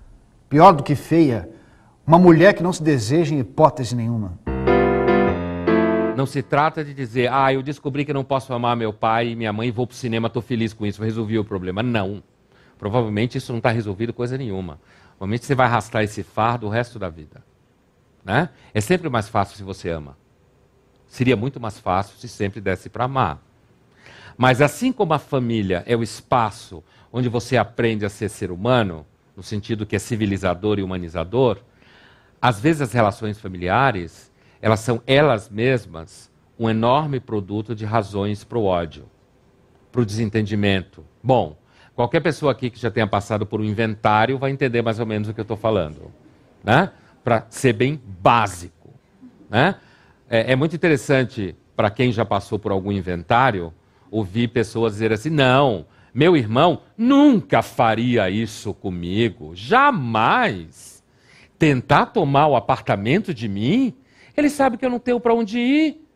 [0.48, 1.50] pior do que feia,
[2.06, 4.38] uma mulher que não se deseja em hipótese nenhuma.
[6.16, 9.34] Não se trata de dizer, ah, eu descobri que não posso amar meu pai e
[9.34, 11.82] minha mãe vou para o cinema, estou feliz com isso, resolvi o problema.
[11.82, 12.22] Não.
[12.78, 14.78] Provavelmente isso não está resolvido coisa nenhuma.
[15.18, 17.42] Provavelmente você vai arrastar esse fardo o resto da vida.
[18.24, 18.48] Né?
[18.72, 20.19] É sempre mais fácil se você ama.
[21.10, 23.42] Seria muito mais fácil se sempre desse para amar.
[24.38, 29.04] Mas assim como a família é o espaço onde você aprende a ser ser humano,
[29.36, 31.58] no sentido que é civilizador e humanizador,
[32.40, 38.56] às vezes as relações familiares, elas são elas mesmas um enorme produto de razões para
[38.56, 39.04] o ódio,
[39.92, 41.04] para o desentendimento.
[41.22, 41.60] Bom,
[42.00, 45.28] Qualquer pessoa aqui que já tenha passado por um inventário vai entender mais ou menos
[45.28, 46.10] o que eu estou falando.
[46.64, 46.90] Né?
[47.22, 48.88] Para ser bem básico.
[49.50, 49.74] Né?
[50.30, 53.74] É, é muito interessante para quem já passou por algum inventário
[54.10, 61.02] ouvir pessoas dizer assim: não, meu irmão nunca faria isso comigo, jamais.
[61.58, 63.92] Tentar tomar o apartamento de mim,
[64.36, 66.06] ele sabe que eu não tenho para onde ir.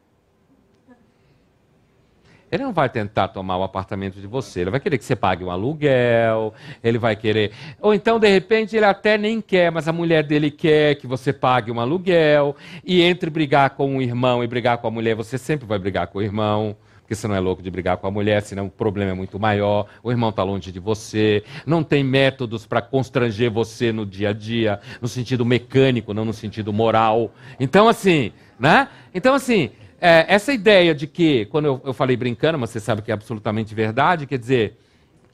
[2.55, 5.43] Ele não vai tentar tomar o apartamento de você, ele vai querer que você pague
[5.43, 7.51] um aluguel, ele vai querer.
[7.81, 11.33] Ou então, de repente, ele até nem quer, mas a mulher dele quer que você
[11.33, 12.55] pague um aluguel.
[12.85, 16.07] E entre brigar com o irmão e brigar com a mulher, você sempre vai brigar
[16.07, 18.71] com o irmão porque você não é louco de brigar com a mulher, senão o
[18.71, 23.51] problema é muito maior, o irmão está longe de você, não tem métodos para constranger
[23.51, 27.31] você no dia a dia, no sentido mecânico, não no sentido moral.
[27.61, 28.89] Então, assim, né?
[29.15, 33.03] Então, assim, é, essa ideia de que, quando eu, eu falei brincando, mas você sabe
[33.03, 34.79] que é absolutamente verdade, quer dizer,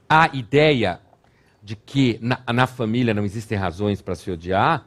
[0.08, 1.00] a ideia
[1.62, 4.86] de que na, na família não existem razões para se odiar,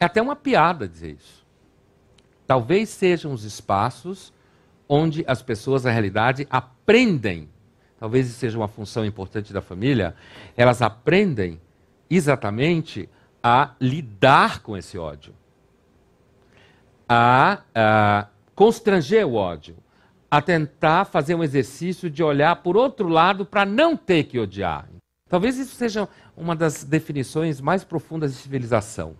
[0.00, 1.44] é até uma piada dizer isso.
[2.46, 4.32] Talvez sejam os espaços
[4.88, 7.48] onde as pessoas, na realidade, aprendem,
[7.98, 10.14] talvez isso seja uma função importante da família,
[10.56, 11.60] elas aprendem
[12.10, 13.08] exatamente
[13.42, 15.34] a lidar com esse ódio.
[17.08, 19.76] A, a constranger o ódio,
[20.30, 24.88] a tentar fazer um exercício de olhar por outro lado para não ter que odiar.
[25.28, 29.16] Talvez isso seja uma das definições mais profundas de civilização.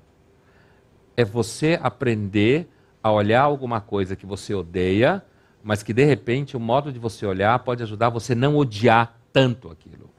[1.17, 2.69] é você aprender
[3.01, 5.25] a olhar alguma coisa que você odeia,
[5.63, 9.71] mas que de repente o modo de você olhar pode ajudar você não odiar tanto
[9.71, 10.11] aquilo.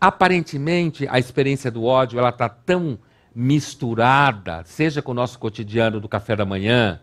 [0.00, 2.98] Aparentemente, a experiência do ódio ela está tão
[3.34, 7.00] misturada, seja com o nosso cotidiano do café da manhã,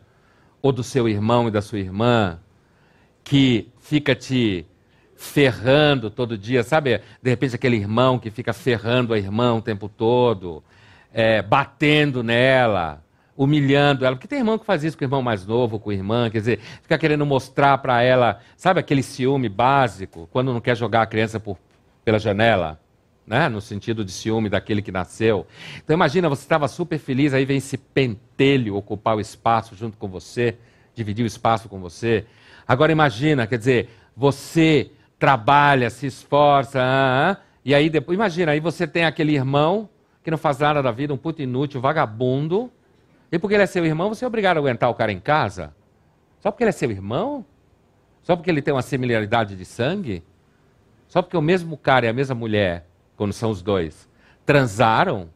[0.64, 2.40] ou do seu irmão e da sua irmã,
[3.22, 4.66] que fica te
[5.18, 7.02] ferrando todo dia, sabe?
[7.22, 10.64] De repente aquele irmão que fica ferrando a irmã o tempo todo,
[11.14, 13.04] é, batendo nela,
[13.36, 14.16] humilhando ela.
[14.16, 16.40] Porque tem irmão que faz isso com o irmão mais novo, com a irmã, quer
[16.40, 21.06] dizer, fica querendo mostrar para ela, sabe aquele ciúme básico, quando não quer jogar a
[21.06, 21.58] criança por,
[22.06, 22.80] pela janela?
[23.26, 23.48] Né?
[23.48, 25.48] no sentido de ciúme daquele que nasceu.
[25.78, 30.10] Então imagina, você estava super feliz, aí vem esse pentelho ocupar o espaço junto com
[30.10, 30.58] você,
[30.94, 32.26] dividir o espaço com você.
[32.68, 38.60] Agora imagina, quer dizer, você trabalha, se esforça, ah, ah, e aí depois, imagina, aí
[38.60, 39.88] você tem aquele irmão
[40.22, 42.70] que não faz nada da vida, um puto inútil, vagabundo,
[43.32, 45.74] e porque ele é seu irmão, você é obrigado a aguentar o cara em casa?
[46.40, 47.46] Só porque ele é seu irmão?
[48.22, 50.24] Só porque ele tem uma similaridade de sangue?
[51.08, 52.86] Só porque o mesmo cara e a mesma mulher
[53.24, 54.10] quando são os dois,
[54.46, 55.30] transaram,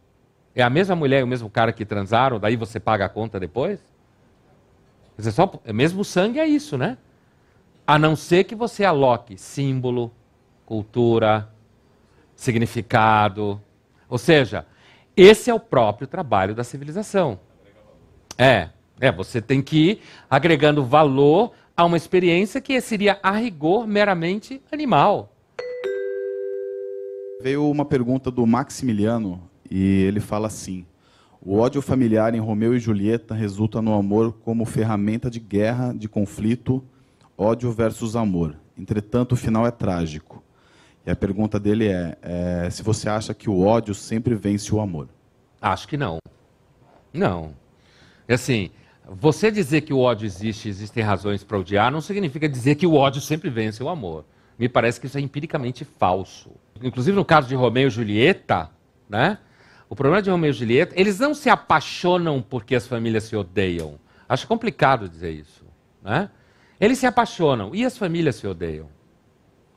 [0.54, 3.40] é a mesma mulher e o mesmo cara que transaram, daí você paga a conta
[3.40, 3.80] depois?
[5.18, 6.98] Dizer, só, é mesmo sangue é isso, né?
[7.88, 10.12] A não ser que você aloque símbolo,
[10.66, 11.48] cultura,
[12.36, 13.62] significado.
[14.10, 14.66] Ou seja,
[15.16, 17.40] esse é o próprio trabalho da civilização.
[18.38, 18.68] É,
[19.00, 24.62] é, você tem que ir agregando valor a uma experiência que seria a rigor meramente
[24.74, 25.37] animal.
[27.40, 30.88] Veio uma pergunta do Maximiliano e ele fala assim:
[31.40, 36.10] O ódio familiar em Romeu e Julieta resulta no amor como ferramenta de guerra, de
[36.10, 36.84] conflito,
[37.38, 38.58] ódio versus amor.
[38.76, 40.44] Entretanto, o final é trágico.
[41.06, 44.80] E a pergunta dele é, é se você acha que o ódio sempre vence o
[44.80, 45.08] amor.
[45.62, 46.18] Acho que não.
[47.14, 47.54] Não.
[48.28, 48.72] É assim,
[49.08, 52.96] você dizer que o ódio existe, existem razões para odiar, não significa dizer que o
[52.96, 54.26] ódio sempre vence o amor.
[54.58, 56.52] Me parece que isso é empiricamente falso.
[56.82, 58.70] Inclusive no caso de Romeu e Julieta,
[59.10, 59.38] né?
[59.90, 64.00] O problema de Romeu e Julieta, eles não se apaixonam porque as famílias se odeiam.
[64.28, 65.64] Acho complicado dizer isso,
[66.04, 66.30] né?
[66.80, 68.90] Eles se apaixonam e as famílias se odeiam,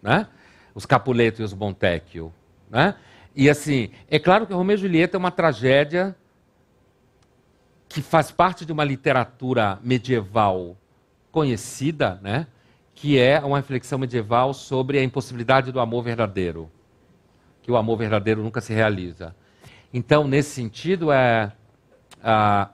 [0.02, 0.26] né?
[0.74, 2.32] Os Capuleto e os Montecchio,
[2.68, 2.94] né?
[3.34, 6.16] E assim, é claro que Romeu e Julieta é uma tragédia
[7.88, 10.76] que faz parte de uma literatura medieval
[11.30, 12.46] conhecida, né?
[13.00, 16.70] Que é uma reflexão medieval sobre a impossibilidade do amor verdadeiro,
[17.62, 19.34] que o amor verdadeiro nunca se realiza.
[19.92, 21.50] Então, nesse sentido, é
[22.22, 22.68] a,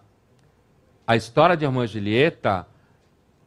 [1.07, 2.67] a história de e Julieta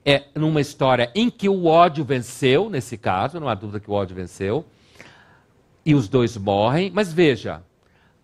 [0.05, 3.93] é numa história em que o ódio venceu, nesse caso, não há dúvida que o
[3.93, 4.65] ódio venceu,
[5.85, 7.61] e os dois morrem, mas veja,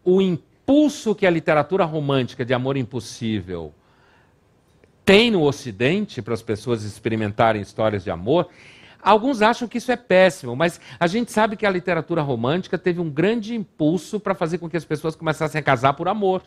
[0.02, 3.74] o impulso que a literatura romântica de amor impossível
[5.06, 8.50] tem no Ocidente para as pessoas experimentarem histórias de amor.
[9.02, 13.00] Alguns acham que isso é péssimo, mas a gente sabe que a literatura romântica teve
[13.00, 16.42] um grande impulso para fazer com que as pessoas começassem a casar por amor.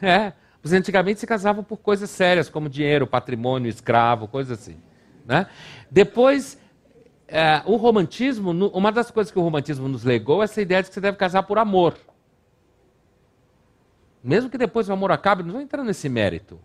[0.00, 0.32] É,
[0.72, 4.76] antigamente se casavam por coisas sérias, como dinheiro, patrimônio, escravo, coisas assim.
[5.26, 5.48] Né?
[5.90, 6.56] Depois,
[7.26, 10.88] é, o romantismo, uma das coisas que o romantismo nos legou é essa ideia de
[10.88, 11.96] que você deve casar por amor.
[14.22, 16.60] Mesmo que depois o amor acabe, não vou entrar nesse mérito.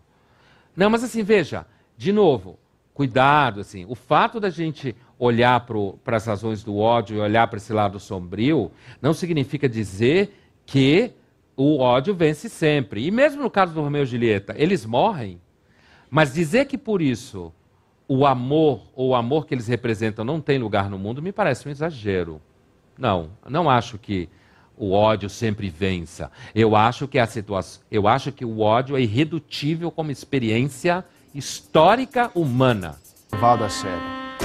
[0.76, 2.58] Não, mas assim, veja, de novo,
[2.94, 5.66] cuidado, assim, o fato da gente olhar
[6.04, 8.70] para as razões do ódio e olhar para esse lado sombrio,
[9.02, 11.12] não significa dizer que
[11.56, 13.06] o ódio vence sempre.
[13.06, 15.40] E mesmo no caso do Romeu e Julieta, eles morrem,
[16.08, 17.52] mas dizer que por isso
[18.08, 21.68] o amor ou o amor que eles representam não tem lugar no mundo me parece
[21.68, 22.40] um exagero.
[22.98, 24.28] Não, não acho que
[24.80, 26.30] o ódio sempre vença.
[26.54, 32.30] Eu acho que a situação, eu acho que o ódio é irredutível como experiência histórica
[32.34, 32.96] humana.
[33.30, 34.00] A sério.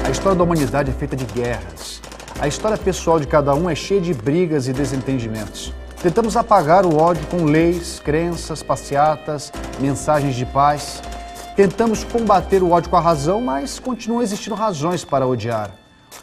[0.05, 2.01] A história da humanidade é feita de guerras.
[2.37, 5.73] A história pessoal de cada um é cheia de brigas e desentendimentos.
[6.03, 11.01] Tentamos apagar o ódio com leis, crenças, passeatas, mensagens de paz.
[11.55, 15.71] Tentamos combater o ódio com a razão, mas continuam existindo razões para odiar.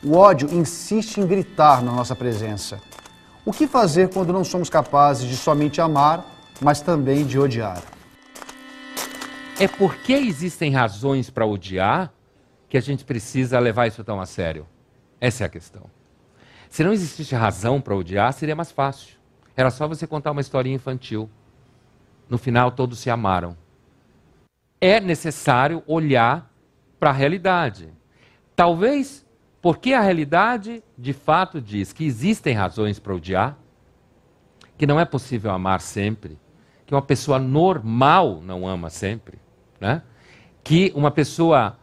[0.05, 2.79] O ódio insiste em gritar na nossa presença.
[3.45, 6.25] O que fazer quando não somos capazes de somente amar,
[6.61, 7.83] mas também de odiar?
[9.59, 12.13] É porque existem razões para odiar
[12.69, 14.65] que a gente precisa levar isso tão a sério.
[15.21, 15.91] Essa é a questão.
[16.71, 19.17] Se não existisse razão para odiar, seria mais fácil.
[19.57, 21.29] Era só você contar uma historinha infantil.
[22.29, 23.57] No final, todos se amaram.
[24.81, 26.49] É necessário olhar
[26.99, 27.93] para a realidade.
[28.55, 29.27] Talvez
[29.63, 33.57] porque a realidade, de fato, diz que existem razões para odiar,
[34.77, 36.37] que não é possível amar sempre,
[36.85, 39.39] que uma pessoa normal não ama sempre,
[39.81, 40.03] né?
[40.65, 41.79] Que uma pessoa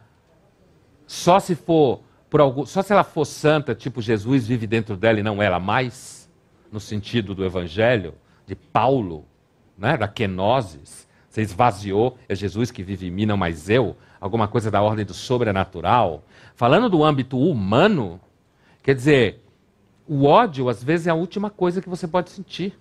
[1.08, 5.22] só se for por algum, só se ela for santa, tipo Jesus vive dentro dela
[5.22, 6.30] e não ela mais,
[6.70, 8.14] no sentido do evangelho
[8.46, 9.26] de Paulo,
[9.78, 14.48] né, da kenosis, você esvaziou, é Jesus que vive em mim, não mais eu, alguma
[14.48, 16.24] coisa da ordem do sobrenatural.
[16.56, 18.20] Falando do âmbito humano,
[18.84, 19.44] quer dizer,
[20.08, 22.78] o ódio às vezes é a última coisa que você pode sentir.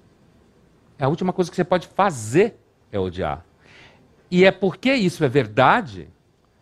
[0.99, 2.59] É a última coisa que você pode fazer
[2.91, 3.45] é odiar.
[4.31, 6.09] E é porque isso é verdade,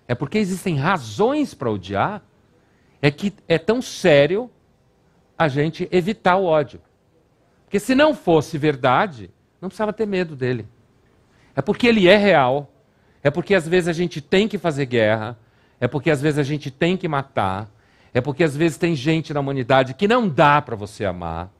[0.06, 2.22] é porque existem razões para odiar,
[3.00, 4.50] é que é tão sério
[5.38, 6.80] a gente evitar o ódio.
[7.64, 10.66] Porque se não fosse verdade, não precisava ter medo dele.
[11.54, 12.70] É porque ele é real.
[13.26, 15.36] É porque às vezes a gente tem que fazer guerra.
[15.80, 17.68] É porque às vezes a gente tem que matar.
[18.14, 21.50] É porque às vezes tem gente na humanidade que não dá para você amar.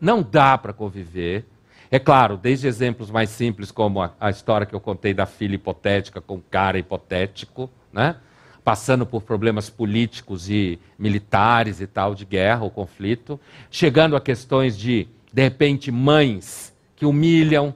[0.00, 1.44] Não dá para conviver.
[1.90, 5.56] É claro, desde exemplos mais simples, como a, a, história que eu contei da filha
[5.56, 8.14] hipotética com o cara hipotético, né?
[8.62, 14.78] passando por problemas políticos e militares e tal, de guerra ou conflito, chegando a questões
[14.78, 17.74] de, de repente, mães que humilham,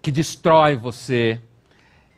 [0.00, 1.38] que destroem você,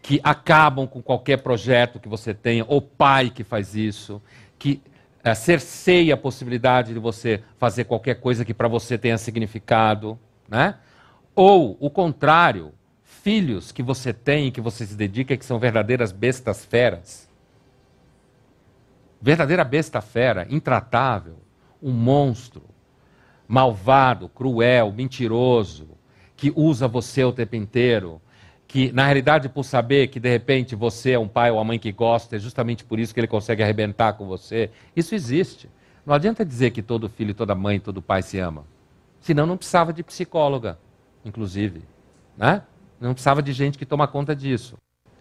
[0.04, 4.20] que acabam com qualquer projeto que você tenha, ou pai que faz isso,
[4.58, 4.82] que
[5.24, 10.76] é, cerceia a possibilidade de você fazer qualquer coisa que para você tenha significado, né?
[11.34, 16.66] Ou o contrário, filhos que você tem, que você se dedica, que são verdadeiras bestas
[16.66, 17.26] feras.
[19.22, 21.38] Verdadeira besta fera, intratável,
[21.82, 22.64] um monstro,
[23.48, 25.88] malvado, cruel, mentiroso,
[26.36, 28.20] que usa você o tempo inteiro,
[28.74, 31.78] que na realidade por saber que de repente você é um pai ou uma mãe
[31.78, 34.68] que gosta, é justamente por isso que ele consegue arrebentar com você.
[34.96, 35.70] Isso existe.
[36.04, 38.64] Não adianta dizer que todo filho, toda mãe, todo pai se ama.
[39.20, 40.76] Senão não precisava de psicóloga,
[41.24, 41.84] inclusive.
[42.36, 42.62] Né?
[43.00, 44.76] Não precisava de gente que toma conta disso.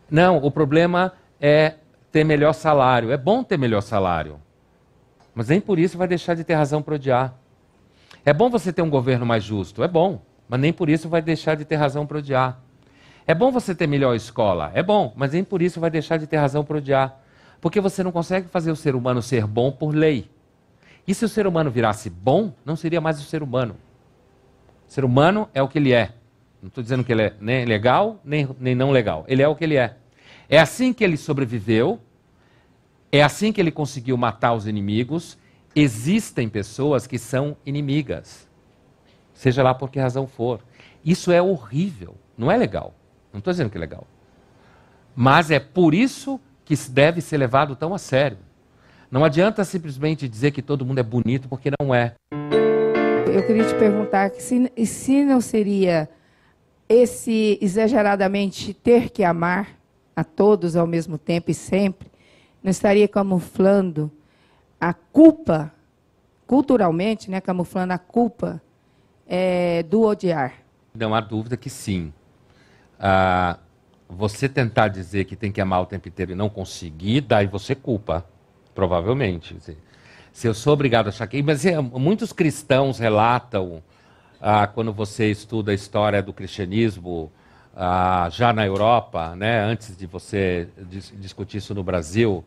[0.10, 1.76] Não, o problema é
[2.12, 3.12] ter melhor salário.
[3.12, 4.40] É bom ter melhor salário.
[5.36, 7.36] Mas nem por isso vai deixar de ter razão para odiar.
[8.26, 9.84] É bom você ter um governo mais justo.
[9.84, 10.24] É bom.
[10.50, 12.63] Mas nem por isso vai deixar de ter razão para odiar.
[13.26, 14.72] É bom você ter melhor escola.
[14.74, 15.14] É bom.
[15.16, 17.20] Mas nem por isso vai deixar de ter razão para odiar.
[17.62, 20.30] Porque você não consegue fazer o ser humano ser bom por lei.
[21.08, 23.76] E se o ser humano virasse bom, não seria mais o ser humano
[24.94, 26.14] ser humano é o que ele é.
[26.62, 29.26] Não estou dizendo que ele é nem legal, nem, nem não legal.
[29.28, 29.98] Ele é o que ele é.
[30.48, 32.00] É assim que ele sobreviveu,
[33.12, 35.36] é assim que ele conseguiu matar os inimigos.
[35.76, 38.48] Existem pessoas que são inimigas,
[39.34, 40.60] seja lá por que razão for.
[41.04, 42.94] Isso é horrível, não é legal.
[43.34, 44.08] Não estou dizendo que é legal.
[45.16, 48.38] Mas é por isso que deve ser levado tão a sério.
[49.12, 52.14] Não adianta simplesmente dizer que todo mundo é bonito, porque não é
[53.34, 56.08] eu queria te perguntar se, se não seria
[56.88, 59.70] esse exageradamente ter que amar
[60.16, 62.12] a todos ao mesmo tempo e sempre,
[62.62, 64.12] não estaria camuflando
[64.80, 65.74] a culpa,
[66.46, 68.62] culturalmente, né, camuflando a culpa
[69.28, 70.54] é, do odiar?
[70.94, 72.14] Não há dúvida que sim.
[73.06, 73.58] Ah,
[74.08, 77.76] você tentar dizer que tem que amar o tempo inteiro e não conseguir, daí você
[77.76, 78.26] culpa,
[78.74, 79.58] provavelmente
[80.34, 81.42] se eu sou obrigado a achar que.
[81.44, 83.84] Mas é, muitos cristãos relatam,
[84.42, 87.32] ah, quando você estuda a história do cristianismo,
[87.76, 92.44] ah, já na Europa, né, antes de você dis discutir isso no Brasil,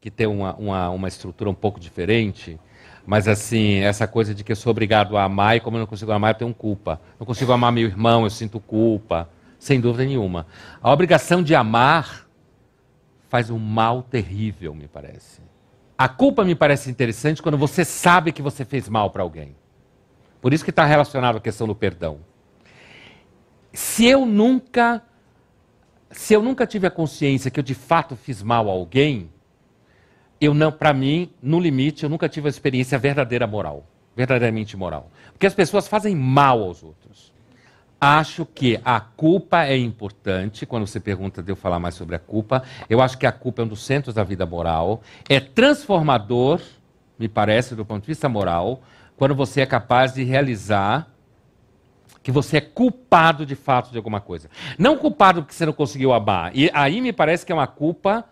[0.00, 2.58] que tem uma, uma, uma estrutura um pouco diferente.
[3.06, 5.86] Mas assim, essa coisa de que eu sou obrigado a amar e como eu não
[5.86, 7.00] consigo amar, eu tenho culpa.
[7.18, 9.28] Não consigo amar meu irmão, eu sinto culpa.
[9.64, 10.46] Sem dúvida nenhuma.
[10.82, 12.28] A obrigação de amar
[13.30, 15.40] faz um mal terrível, me parece.
[15.96, 19.56] A culpa me parece interessante quando você sabe que você fez mal para alguém.
[20.42, 22.18] Por isso que está relacionado à questão do perdão.
[23.72, 25.02] Se eu nunca,
[26.10, 29.30] se eu nunca tive a consciência que eu de fato fiz mal a alguém,
[30.38, 35.10] eu não, para mim, no limite, eu nunca tive a experiência verdadeira moral, verdadeiramente moral.
[35.32, 37.33] Porque as pessoas fazem mal aos outros.
[38.04, 40.66] Acho que a culpa é importante.
[40.66, 43.62] Quando você pergunta de eu falar mais sobre a culpa, eu acho que a culpa
[43.62, 45.00] é um dos centros da vida moral.
[45.26, 46.60] É transformador,
[47.18, 48.82] me parece, do ponto de vista moral,
[49.16, 51.08] quando você é capaz de realizar
[52.22, 54.50] que você é culpado de fato de alguma coisa.
[54.78, 56.54] Não culpado porque você não conseguiu amar.
[56.54, 58.26] E aí me parece que é uma culpa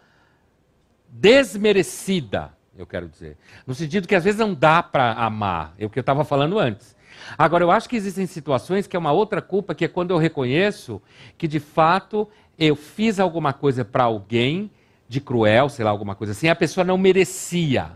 [1.08, 3.38] desmerecida, eu quero dizer.
[3.66, 5.72] No sentido que às vezes não dá para amar.
[5.78, 6.94] É o que eu estava falando antes.
[7.36, 10.18] Agora, eu acho que existem situações que é uma outra culpa, que é quando eu
[10.18, 11.00] reconheço
[11.36, 14.70] que de fato eu fiz alguma coisa para alguém
[15.08, 17.92] de cruel, sei lá, alguma coisa assim, a pessoa não merecia.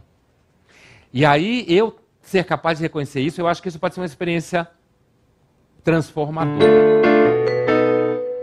[1.13, 4.07] E aí eu ser capaz de reconhecer isso, eu acho que isso pode ser uma
[4.07, 4.69] experiência
[5.83, 6.67] transformadora.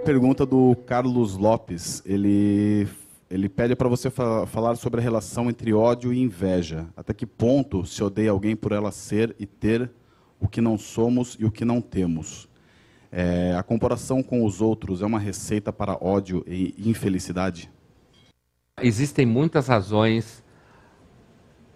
[0.05, 2.01] pergunta do Carlos Lopes.
[2.05, 2.87] Ele,
[3.29, 6.87] ele pede para você fa falar sobre a relação entre ódio e inveja.
[6.95, 9.91] Até que ponto se odeia alguém por ela ser e ter
[10.43, 12.49] o que não somos e o que não temos?
[13.09, 17.71] É, a comparação com os outros é uma receita para ódio e infelicidade?
[18.81, 20.43] Existem muitas razões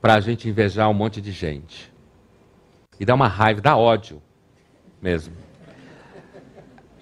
[0.01, 1.93] para a gente invejar um monte de gente.
[2.99, 4.21] E dá uma raiva, dá ódio
[5.01, 5.33] mesmo.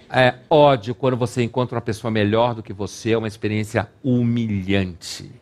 [0.08, 5.32] É ódio quando você encontra uma pessoa melhor do que você, é uma experiência humilhante.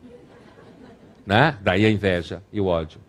[1.26, 1.58] Né?
[1.60, 3.00] Daí a inveja e o ódio.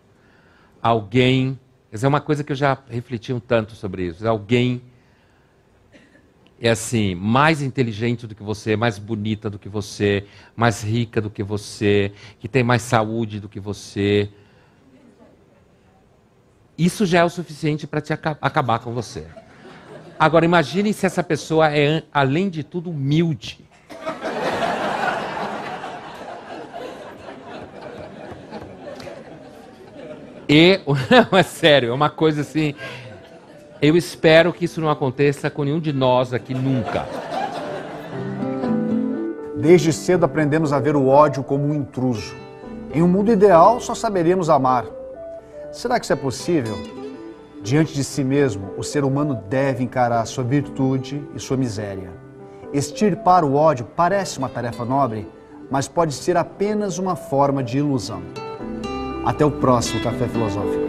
[0.82, 1.58] Alguém,
[1.90, 4.26] essa é uma coisa que eu já refleti um tanto sobre isso.
[4.26, 4.82] Alguém
[6.60, 11.30] é assim, mais inteligente do que você, mais bonita do que você, mais rica do
[11.30, 14.30] que você, que tem mais saúde do que você.
[16.76, 19.26] Isso já é o suficiente para te acabar com você.
[20.18, 23.65] Agora imagine se essa pessoa é, além de tudo, humilde.
[30.48, 30.80] E,
[31.30, 32.74] não, é sério, é uma coisa assim.
[33.80, 37.06] Eu espero que isso não aconteça com nenhum de nós aqui nunca.
[39.56, 42.34] Desde cedo aprendemos a ver o ódio como um intruso.
[42.94, 44.86] Em um mundo ideal, só saberíamos amar.
[45.72, 46.78] Será que isso é possível?
[47.62, 52.10] Diante de si mesmo, o ser humano deve encarar sua virtude e sua miséria.
[52.72, 55.28] Extirpar o ódio parece uma tarefa nobre,
[55.70, 58.22] mas pode ser apenas uma forma de ilusão.
[59.26, 60.86] Até o próximo Café Filosófico.